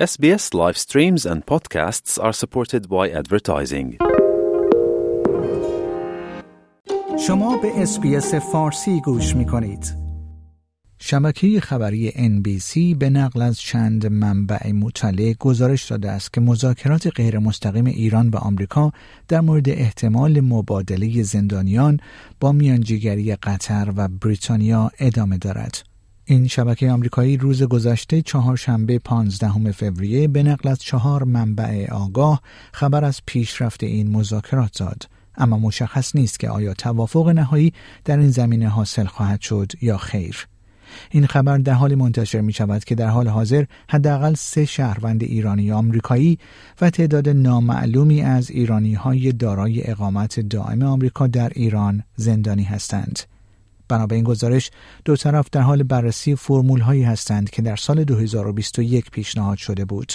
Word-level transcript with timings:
SBS 0.00 0.54
live 0.54 0.78
streams 0.78 1.26
and 1.26 1.44
podcasts 1.44 2.18
are 2.18 2.32
supported 2.32 2.88
by 2.88 3.10
advertising. 3.20 3.96
شما 7.26 7.56
به 7.56 7.82
اسپیس 7.82 8.34
فارسی 8.34 9.00
گوش 9.00 9.36
می 9.36 9.46
کنید. 9.46 9.94
شبکه 10.98 11.60
خبری 11.60 12.10
NBC 12.10 12.96
به 12.98 13.10
نقل 13.10 13.42
از 13.42 13.60
چند 13.60 14.06
منبع 14.06 14.72
مطلع 14.72 15.32
گزارش 15.32 15.84
داده 15.84 16.10
است 16.10 16.32
که 16.32 16.40
مذاکرات 16.40 17.06
غیر 17.16 17.38
مستقیم 17.38 17.86
ایران 17.86 18.28
و 18.28 18.36
آمریکا 18.36 18.92
در 19.28 19.40
مورد 19.40 19.68
احتمال 19.68 20.40
مبادله 20.40 21.22
زندانیان 21.22 22.00
با 22.40 22.52
میانجیگری 22.52 23.36
قطر 23.36 23.92
و 23.96 24.08
بریتانیا 24.08 24.90
ادامه 24.98 25.38
دارد. 25.38 25.89
این 26.30 26.46
شبکه 26.46 26.90
آمریکایی 26.90 27.36
روز 27.36 27.62
گذشته 27.62 28.22
چهارشنبه 28.22 28.98
15 28.98 29.72
فوریه 29.72 30.28
به 30.28 30.42
نقل 30.42 30.68
از 30.68 30.78
چهار 30.78 31.24
منبع 31.24 31.92
آگاه 31.92 32.42
خبر 32.72 33.04
از 33.04 33.20
پیشرفت 33.26 33.84
این 33.84 34.10
مذاکرات 34.10 34.78
داد. 34.78 35.08
اما 35.36 35.58
مشخص 35.58 36.16
نیست 36.16 36.40
که 36.40 36.50
آیا 36.50 36.74
توافق 36.74 37.28
نهایی 37.28 37.72
در 38.04 38.18
این 38.18 38.30
زمینه 38.30 38.68
حاصل 38.68 39.04
خواهد 39.04 39.40
شد 39.40 39.72
یا 39.82 39.96
خیر. 39.96 40.46
این 41.10 41.26
خبر 41.26 41.58
در 41.58 41.72
حالی 41.72 41.94
منتشر 41.94 42.40
می 42.40 42.52
شود 42.52 42.84
که 42.84 42.94
در 42.94 43.08
حال 43.08 43.28
حاضر 43.28 43.64
حداقل 43.88 44.34
سه 44.34 44.64
شهروند 44.64 45.22
ایرانی 45.22 45.72
آمریکایی 45.72 46.38
و 46.80 46.90
تعداد 46.90 47.28
نامعلومی 47.28 48.22
از 48.22 48.50
ایرانی 48.50 48.94
های 48.94 49.32
دارای 49.32 49.90
اقامت 49.90 50.40
دائم 50.40 50.82
آمریکا 50.82 51.26
در 51.26 51.52
ایران 51.54 52.02
زندانی 52.16 52.64
هستند. 52.64 53.18
بنا 53.90 54.06
به 54.06 54.14
این 54.14 54.24
گزارش 54.24 54.70
دو 55.04 55.16
طرف 55.16 55.48
در 55.52 55.60
حال 55.60 55.82
بررسی 55.82 56.34
فرمول 56.34 56.80
هایی 56.80 57.02
هستند 57.02 57.50
که 57.50 57.62
در 57.62 57.76
سال 57.76 58.04
2021 58.04 59.10
پیشنهاد 59.10 59.58
شده 59.58 59.84
بود. 59.84 60.12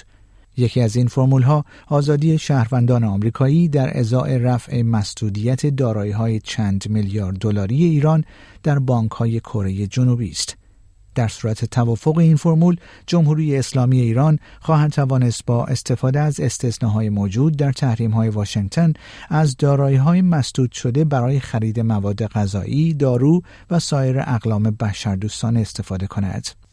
یکی 0.58 0.82
از 0.82 0.96
این 0.96 1.08
فرمول 1.08 1.42
ها 1.42 1.66
آزادی 1.88 2.38
شهروندان 2.38 3.04
آمریکایی 3.04 3.68
در 3.68 4.00
ازای 4.00 4.40
رفع 4.40 4.82
مسدودیت 4.82 5.66
دارایی 5.66 6.12
های 6.12 6.40
چند 6.40 6.90
میلیارد 6.90 7.38
دلاری 7.38 7.84
ایران 7.84 8.24
در 8.64 8.80
بانک 8.80 9.12
های 9.12 9.40
کره 9.40 9.88
جنوبی 9.88 10.30
است. 10.30 10.58
در 11.16 11.28
صورت 11.28 11.66
توافق 11.66 12.18
این 12.18 12.36
فرمول 12.36 12.78
جمهوری 13.08 13.58
اسلامی 13.58 14.00
ایران 14.00 14.40
خواهد 14.60 14.92
توانست 14.92 15.46
با 15.46 15.66
استفاده 15.66 16.20
از 16.20 16.40
استثناهای 16.40 17.10
موجود 17.10 17.58
در 17.58 17.72
تحریم 17.72 18.12
های 18.12 18.30
واشنگتن 18.30 18.94
از 19.30 19.58
دارایی 19.58 19.98
های 19.98 20.22
مسدود 20.22 20.72
شده 20.72 21.06
برای 21.06 21.40
خرید 21.40 21.80
مواد 21.80 22.28
غذایی، 22.28 22.94
دارو 22.94 23.42
و 23.72 23.80
سایر 23.80 24.20
اقلام 24.20 24.64
بشردوستان 24.64 25.58
استفاده 25.58 26.08
کند. 26.08 26.65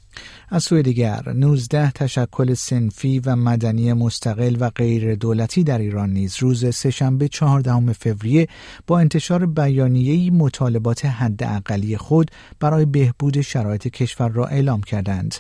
از 0.49 0.63
سوی 0.63 0.83
دیگر 0.83 1.23
19 1.35 1.91
تشکل 1.91 2.55
سنفی 2.55 3.19
و 3.19 3.37
مدنی 3.37 3.93
مستقل 3.93 4.57
و 4.61 4.71
غیر 4.71 5.15
دولتی 5.15 5.65
در 5.65 5.79
ایران 5.79 6.11
نیز 6.11 6.37
روز 6.39 6.75
سهشنبه 6.75 7.29
14 7.29 7.93
فوریه 7.93 8.49
با 8.87 8.99
انتشار 8.99 9.47
بیانیه‌ای 9.47 10.31
مطالبات 10.31 11.05
حداقلی 11.05 11.97
خود 11.97 12.31
برای 12.61 12.85
بهبود 12.85 13.41
شرایط 13.41 13.89
کشور 13.89 14.29
را 14.29 14.47
اعلام 14.47 14.81
کردند. 14.81 15.35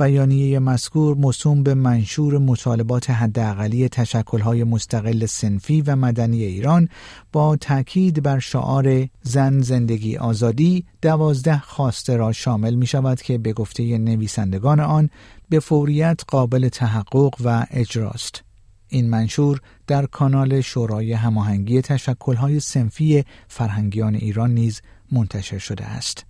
بیانیه 0.00 0.58
مذکور 0.58 1.16
موسوم 1.16 1.62
به 1.62 1.74
منشور 1.74 2.38
مطالبات 2.38 3.10
حداقلی 3.10 3.88
تشکلهای 3.88 4.64
مستقل 4.64 5.26
سنفی 5.26 5.82
و 5.82 5.96
مدنی 5.96 6.44
ایران 6.44 6.88
با 7.32 7.56
تاکید 7.56 8.22
بر 8.22 8.38
شعار 8.38 9.08
زن 9.22 9.60
زندگی 9.60 10.16
آزادی 10.16 10.84
دوازده 11.02 11.58
خواسته 11.58 12.16
را 12.16 12.32
شامل 12.32 12.74
می 12.74 12.86
شود 12.86 13.22
که 13.22 13.38
به 13.38 13.52
گفته 13.52 13.98
نویسندگان 13.98 14.80
آن 14.80 15.10
به 15.48 15.60
فوریت 15.60 16.20
قابل 16.28 16.68
تحقق 16.68 17.34
و 17.44 17.66
اجراست. 17.70 18.42
این 18.88 19.10
منشور 19.10 19.60
در 19.86 20.06
کانال 20.06 20.60
شورای 20.60 21.12
هماهنگی 21.12 21.82
تشکلهای 21.82 22.60
سنفی 22.60 23.24
فرهنگیان 23.48 24.14
ایران 24.14 24.50
نیز 24.54 24.82
منتشر 25.12 25.58
شده 25.58 25.84
است. 25.84 26.29